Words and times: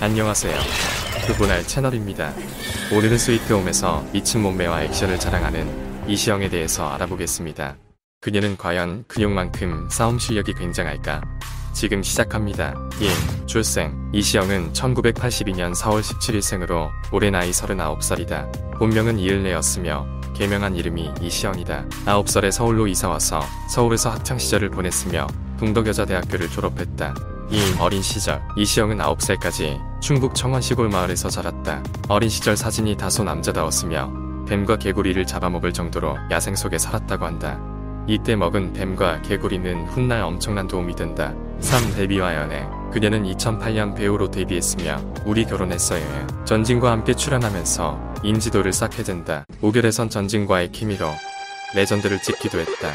안녕하세요. 0.00 0.56
그분할 1.26 1.66
채널입니다. 1.66 2.32
오늘은 2.94 3.18
스위트홈에서 3.18 4.04
미친 4.12 4.40
몸매와 4.42 4.84
액션을 4.84 5.18
자랑하는 5.18 6.08
이시영에 6.08 6.48
대해서 6.50 6.88
알아보겠습니다. 6.90 7.76
그녀는 8.20 8.56
과연 8.56 9.06
근육만큼 9.08 9.88
싸움 9.90 10.20
실력이 10.20 10.54
굉장할까? 10.54 11.20
지금 11.74 12.04
시작합니다. 12.04 12.74
1. 13.00 13.46
출생 13.46 13.92
이시영은 14.14 14.72
1982년 14.72 15.74
4월 15.74 16.00
17일 16.00 16.42
생으로 16.42 16.90
올해 17.10 17.30
나이 17.30 17.50
39살이다. 17.50 18.78
본명은 18.78 19.18
이을레였으며 19.18 20.06
개명한 20.36 20.76
이름이 20.76 21.10
이시영이다. 21.20 21.86
9살에 22.06 22.52
서울로 22.52 22.86
이사와서 22.86 23.40
서울에서 23.68 24.10
학창시절을 24.10 24.70
보냈으며 24.70 25.26
동덕여자대학교를 25.58 26.48
졸업했다. 26.50 27.37
2. 27.50 27.78
어린 27.80 28.02
시절 28.02 28.42
이시영은 28.56 28.98
9살까지 28.98 30.00
충북 30.00 30.34
청원 30.34 30.60
시골 30.60 30.88
마을에서 30.90 31.30
자랐다. 31.30 31.82
어린 32.08 32.28
시절 32.28 32.56
사진이 32.56 32.96
다소 32.96 33.24
남자다웠으며 33.24 34.44
뱀과 34.46 34.76
개구리를 34.76 35.24
잡아먹을 35.26 35.72
정도로 35.72 36.16
야생 36.30 36.54
속에 36.54 36.78
살았다고 36.78 37.24
한다. 37.24 37.58
이때 38.06 38.36
먹은 38.36 38.74
뱀과 38.74 39.22
개구리는 39.22 39.86
훗날 39.86 40.22
엄청난 40.22 40.66
도움이 40.66 40.94
된다. 40.94 41.34
3. 41.60 41.94
데뷔와 41.94 42.34
연애 42.36 42.66
그녀는 42.92 43.24
2008년 43.24 43.94
배우로 43.94 44.30
데뷔했으며 44.30 44.98
우리 45.24 45.44
결혼했어요. 45.44 46.26
전진과 46.44 46.90
함께 46.90 47.14
출연하면서 47.14 48.14
인지도를 48.22 48.72
쌓게 48.72 49.02
된다. 49.02 49.44
5결에선 49.62 50.10
전진과의 50.10 50.72
케미로 50.72 51.10
레전드를 51.74 52.20
찍기도 52.22 52.58
했다. 52.60 52.92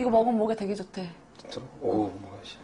이거 0.00 0.08
먹으면 0.08 0.38
목에 0.38 0.56
되게 0.56 0.74
좋대. 0.74 1.10
진짜? 1.36 1.60
오, 1.82 2.08
뭐야지. 2.08 2.56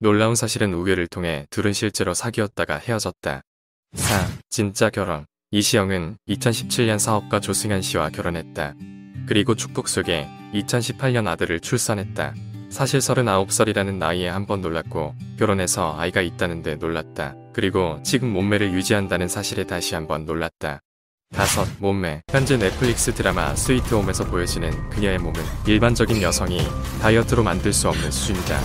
놀라운 0.00 0.34
사실은 0.34 0.74
우회를 0.74 1.06
통해 1.06 1.46
둘은 1.50 1.72
실제로 1.72 2.12
사귀었다가 2.12 2.78
헤어졌다. 2.78 3.42
4. 3.94 4.28
진짜 4.50 4.90
결혼 4.90 5.26
이시영은 5.52 6.16
2017년 6.28 6.98
사업가 6.98 7.38
조승현 7.38 7.82
씨와 7.82 8.10
결혼했다. 8.10 8.74
그리고 9.28 9.54
축복 9.54 9.86
속에 9.86 10.26
2018년 10.54 11.28
아들을 11.28 11.60
출산했다. 11.60 12.34
사실 12.70 13.00
39살이라는 13.00 13.94
나이에 13.94 14.28
한 14.28 14.46
번 14.46 14.60
놀랐고 14.60 15.14
결혼해서 15.38 15.94
아이가 15.98 16.20
있다는데 16.20 16.76
놀랐다. 16.76 17.34
그리고 17.52 17.98
지금 18.04 18.28
몸매를 18.32 18.72
유지한다는 18.72 19.28
사실에 19.28 19.64
다시 19.64 19.94
한 19.94 20.06
번 20.06 20.24
놀랐다. 20.26 20.80
다섯, 21.34 21.66
몸매. 21.78 22.22
현재 22.30 22.56
넷플릭스 22.56 23.12
드라마 23.12 23.54
스위트홈에서 23.54 24.24
보여지는 24.26 24.88
그녀의 24.90 25.18
몸은 25.18 25.42
일반적인 25.66 26.22
여성이 26.22 26.60
다이어트로 27.02 27.42
만들 27.42 27.72
수 27.72 27.88
없는 27.88 28.10
수준이다. 28.10 28.58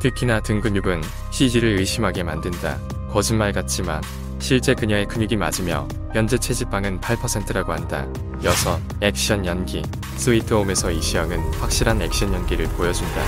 특히나 0.00 0.40
등 0.40 0.60
근육은 0.60 1.02
CG를 1.32 1.78
의심하게 1.78 2.22
만든다. 2.22 2.78
거짓말 3.10 3.52
같지만 3.52 4.00
실제 4.46 4.74
그녀의 4.74 5.06
근육이 5.06 5.34
맞으며 5.34 5.88
현재 6.14 6.38
체지방은 6.38 7.00
8%라고 7.00 7.72
한다. 7.72 8.06
6. 8.44 8.52
액션 9.00 9.44
연기 9.44 9.82
스위트홈에서 10.18 10.92
이시영은 10.92 11.54
확실한 11.54 12.00
액션 12.00 12.32
연기를 12.32 12.66
보여준다. 12.66 13.22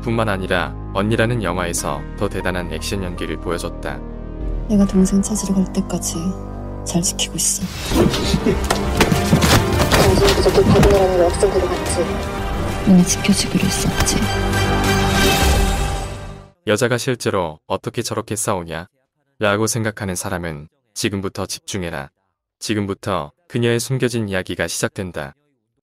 뿐만 0.00 0.28
아니라 0.28 0.72
언니라는 0.94 1.42
영화에서 1.42 2.00
더 2.16 2.28
대단한 2.28 2.72
액션 2.72 3.02
연기를 3.02 3.36
보여줬다. 3.36 3.98
내가 4.68 4.86
동생 4.86 5.20
찾으러 5.20 5.56
갈 5.56 5.72
때까지 5.72 6.14
잘 6.84 7.02
지키고 7.02 7.34
있어. 7.34 7.64
당신이 9.90 10.34
그저께 10.36 10.62
박은혜라는 10.62 11.18
여학생 11.18 11.50
데려갔지. 11.50 12.39
이미 12.86 13.04
지켜주기로 13.04 13.64
했었지. 13.64 14.16
여자가 16.66 16.98
실제로 16.98 17.58
어떻게 17.66 18.02
저렇게 18.02 18.36
싸우냐? 18.36 18.86
라고 19.38 19.66
생각하는 19.66 20.14
사람은 20.14 20.68
지금부터 20.94 21.46
집중해라. 21.46 22.10
지금부터 22.58 23.32
그녀의 23.48 23.80
숨겨진 23.80 24.28
이야기가 24.28 24.68
시작된다. 24.68 25.34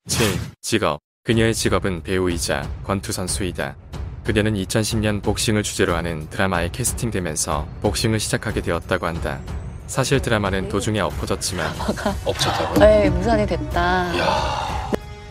7. 0.08 0.28
직업. 0.62 1.00
그녀의 1.24 1.54
직업은 1.54 2.04
배우이자 2.04 2.70
권투선수이다. 2.86 3.76
그녀는 4.24 4.54
2010년 4.54 5.24
복싱을 5.24 5.64
주제로 5.64 5.96
하는 5.96 6.30
드라마에 6.30 6.70
캐스팅되면서 6.70 7.68
복싱을 7.82 8.20
시작하게 8.20 8.62
되었다고 8.62 9.06
한다. 9.06 9.40
사실 9.88 10.22
드라마는 10.22 10.70
도중에 10.70 11.00
엎어졌지만 11.00 11.74
엎쳤다고? 12.26 12.80
네, 12.80 13.10
무산이 13.10 13.46
됐다. 13.48 14.14
이 14.14 14.20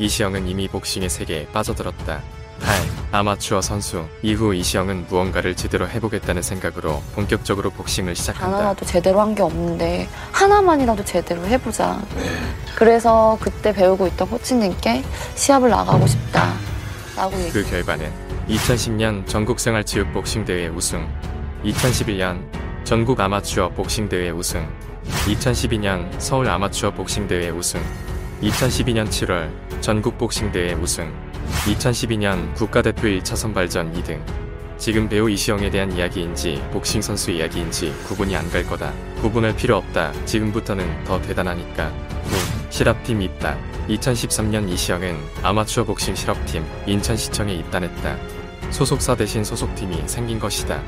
시영은 0.08 0.46
이미 0.48 0.68
복싱의 0.68 1.08
세계에 1.08 1.46
빠져들었다. 1.48 2.22
8. 2.60 2.76
아마추어 3.12 3.60
선수. 3.60 4.04
이후 4.22 4.54
이시영은 4.54 5.06
무언가를 5.08 5.54
제대로 5.54 5.86
해보겠다는 5.88 6.42
생각으로 6.42 7.02
본격적으로 7.14 7.70
복싱을 7.70 8.08
단 8.12 8.14
시작한다. 8.14 8.58
하나도 8.58 8.84
제대로 8.86 9.20
한 9.20 9.34
게 9.34 9.42
없는데 9.42 10.08
하나만이라도 10.32 11.04
제대로 11.04 11.46
해보자. 11.46 12.00
네. 12.16 12.22
그래서 12.74 13.36
그때 13.40 13.72
배우고 13.72 14.06
있던 14.08 14.28
코치님께 14.28 15.02
시합을 15.34 15.68
나가고 15.70 16.06
싶다. 16.06 16.54
라고 17.16 17.38
얘기. 17.40 17.52
그 17.52 17.64
결과는 17.70 18.10
2010년 18.48 19.26
전국생활체육 19.26 20.12
복싱대회 20.12 20.68
우승, 20.68 21.06
2011년 21.64 22.42
전국 22.84 23.20
아마추어 23.20 23.70
복싱대회 23.70 24.30
우승, 24.30 24.66
2012년 25.26 26.10
서울 26.18 26.48
아마추어 26.48 26.90
복싱대회 26.92 27.50
우승, 27.50 27.80
2012년 28.42 29.08
7월 29.08 29.50
전국 29.80 30.18
복싱대회 30.18 30.74
우승, 30.74 31.12
2012년 31.66 32.54
국가대표 32.54 33.02
1차 33.08 33.36
선발전 33.36 33.92
2등. 33.94 34.20
지금 34.78 35.08
배우 35.08 35.30
이시영에 35.30 35.70
대한 35.70 35.90
이야기인지 35.92 36.62
복싱 36.70 37.00
선수 37.00 37.30
이야기인지 37.30 37.94
구분이 38.08 38.36
안 38.36 38.50
갈 38.50 38.64
거다. 38.66 38.92
구분할 39.22 39.56
필요 39.56 39.76
없다. 39.78 40.12
지금부터는 40.26 41.04
더 41.04 41.20
대단하니까. 41.22 41.90
9. 42.24 42.70
실업팀 42.70 43.22
입단. 43.22 43.58
2013년 43.88 44.68
이시영은 44.68 45.16
아마추어 45.42 45.84
복싱 45.84 46.14
실업팀 46.14 46.64
인천시청에 46.86 47.54
입단했다. 47.54 48.16
소속사 48.70 49.14
대신 49.14 49.44
소속팀이 49.44 50.02
생긴 50.06 50.38
것이다. 50.38 50.82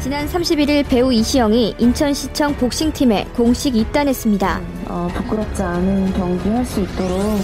지난 0.00 0.26
31일 0.26 0.86
배우 0.88 1.12
이시영이 1.12 1.76
인천시청 1.78 2.54
복싱팀에 2.56 3.24
공식 3.36 3.76
입단했습니다. 3.76 4.60
어, 4.86 5.08
부끄럽지 5.14 5.62
않은 5.62 6.12
경기 6.14 6.48
할 6.50 6.64
수 6.66 6.80
있도록 6.80 7.40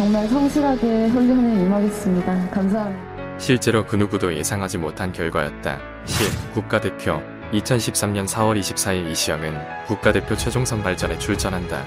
정말 0.00 0.26
성실하게 0.28 1.08
훈련에 1.08 1.62
임하겠습니다. 1.62 2.48
감사합니다. 2.48 3.38
실제로 3.38 3.84
그 3.84 3.96
누구도 3.96 4.34
예상하지 4.34 4.78
못한 4.78 5.12
결과였다. 5.12 5.78
실 6.06 6.26
국가대표 6.54 7.20
2013년 7.52 8.26
4월 8.26 8.58
24일 8.58 9.10
이시영은 9.10 9.54
국가대표 9.88 10.38
최종 10.38 10.64
선발전에 10.64 11.18
출전한다. 11.18 11.84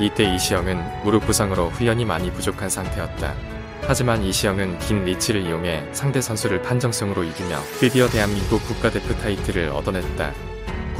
이때 0.00 0.24
이시영은 0.34 1.02
무릎 1.04 1.26
부상으로 1.26 1.68
훈련이 1.68 2.06
많이 2.06 2.32
부족한 2.32 2.70
상태였다. 2.70 3.34
하지만 3.82 4.22
이시영은 4.22 4.78
긴 4.78 5.04
리치를 5.04 5.42
이용해 5.42 5.90
상대 5.92 6.22
선수를 6.22 6.62
판정승으로 6.62 7.24
이기며 7.24 7.58
드디어 7.78 8.08
대한민국 8.08 8.64
국가대표 8.64 9.14
타이틀을 9.16 9.68
얻어냈다. 9.68 10.49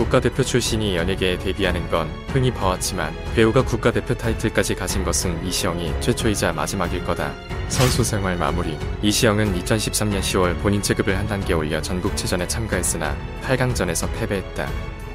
국가대표 0.00 0.42
출신이 0.42 0.96
연예계에 0.96 1.36
데뷔하는 1.36 1.90
건 1.90 2.10
흔히 2.28 2.50
봐왔지만 2.50 3.14
배우가 3.34 3.62
국가대표 3.62 4.14
타이틀까지 4.14 4.74
가진 4.74 5.04
것은 5.04 5.46
이시영이 5.46 5.92
최초이자 6.00 6.54
마지막일 6.54 7.04
거다. 7.04 7.34
선수 7.68 8.02
생활 8.02 8.38
마무리 8.38 8.78
이시영은 9.02 9.60
2013년 9.60 10.20
10월 10.20 10.58
본인 10.62 10.80
체급을 10.80 11.18
한 11.18 11.26
단계 11.26 11.52
올려 11.52 11.82
전국체전에 11.82 12.48
참가했으나 12.48 13.14
8강전에서 13.42 14.10
패배했다. 14.14 14.70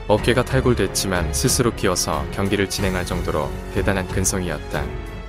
어깨가 0.07 0.45
탈골됐지만 0.45 1.33
스스로 1.33 1.73
끼어서 1.73 2.23
경기를 2.29 2.69
진행할 2.69 3.07
정도로 3.07 3.51
대단한 3.73 4.07
근성이었다. 4.09 4.85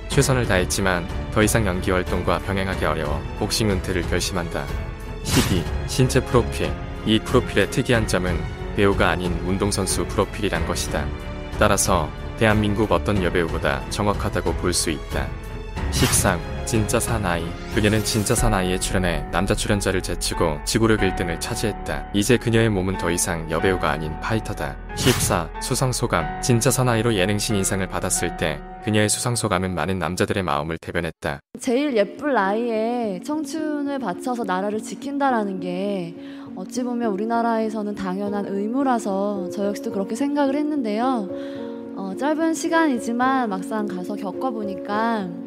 최선을 0.09 0.45
다했지만 0.45 1.07
더 1.31 1.41
이상 1.41 1.65
연기 1.65 1.89
활동과 1.89 2.37
병행하기 2.39 2.85
어려워 2.85 3.19
복싱 3.39 3.71
은퇴를 3.71 4.03
결심한다. 4.03 4.67
12. 5.23 5.63
신체 5.87 6.19
프로필 6.19 6.71
이 7.07 7.17
프로필의 7.17 7.71
특이한 7.71 8.05
점은 8.05 8.56
배우가 8.77 9.09
아닌 9.09 9.33
운동선수 9.45 10.05
프로필이란 10.05 10.67
것이다. 10.67 11.05
따라서 11.57 12.09
대한민국 12.37 12.91
어떤 12.91 13.23
여배우보다 13.23 13.89
정확하다고 13.89 14.53
볼 14.53 14.71
수 14.71 14.91
있다. 14.91 15.27
13. 15.91 16.56
진짜 16.67 16.99
사나이. 16.99 17.45
그녀는 17.73 18.03
진짜 18.03 18.35
사나이에 18.35 18.77
출연해 18.77 19.23
남자 19.31 19.55
출연자를 19.55 20.01
제치고 20.01 20.59
지구력 20.65 20.99
1등을 20.99 21.39
차지했다. 21.39 22.09
이제 22.13 22.35
그녀의 22.35 22.67
몸은 22.67 22.97
더 22.97 23.09
이상 23.09 23.49
여배우가 23.49 23.89
아닌 23.89 24.11
파이터다. 24.19 24.75
14. 24.97 25.49
수상소감. 25.61 26.41
진짜 26.41 26.69
사나이로 26.69 27.15
예능신 27.15 27.55
인상을 27.55 27.87
받았을 27.87 28.35
때 28.35 28.59
그녀의 28.83 29.07
수상소감은 29.07 29.75
많은 29.75 29.97
남자들의 29.97 30.43
마음을 30.43 30.77
대변했다. 30.81 31.39
제일 31.57 31.95
예쁠 31.95 32.33
나이에 32.33 33.21
청춘을 33.25 33.99
바쳐서 33.99 34.43
나라를 34.43 34.83
지킨다라는 34.83 35.61
게 35.61 36.17
어찌 36.57 36.83
보면 36.83 37.13
우리나라에서는 37.13 37.95
당연한 37.95 38.45
의무라서 38.45 39.51
저 39.53 39.67
역시도 39.67 39.93
그렇게 39.93 40.15
생각을 40.15 40.57
했는데요. 40.57 41.29
어, 41.95 42.13
짧은 42.19 42.53
시간이지만 42.53 43.49
막상 43.49 43.87
가서 43.87 44.15
겪어보니까 44.15 45.46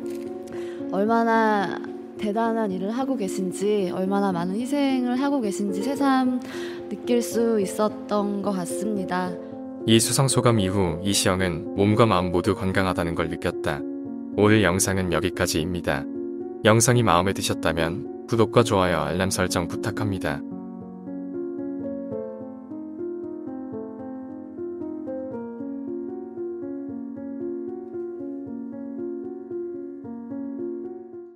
얼마나 0.92 1.78
대단한 2.18 2.70
일을 2.70 2.90
하고 2.90 3.16
계신지, 3.16 3.90
얼마나 3.94 4.32
많은 4.32 4.56
희생을 4.56 5.20
하고 5.20 5.40
계신지 5.40 5.82
새삼 5.82 6.40
느낄 6.88 7.22
수 7.22 7.60
있었던 7.60 8.42
것 8.42 8.52
같습니다. 8.52 9.32
이 9.86 9.98
수상 9.98 10.28
소감 10.28 10.60
이후 10.60 11.00
이시영은 11.02 11.76
몸과 11.76 12.04
마음 12.06 12.30
모두 12.30 12.54
건강하다는 12.54 13.14
걸 13.14 13.28
느꼈다. 13.30 13.80
오늘 14.36 14.62
영상은 14.62 15.12
여기까지입니다. 15.12 16.04
영상이 16.64 17.02
마음에 17.02 17.32
드셨다면 17.32 18.26
구독과 18.28 18.62
좋아요 18.64 18.98
알람 18.98 19.30
설정 19.30 19.66
부탁합니다. 19.66 20.42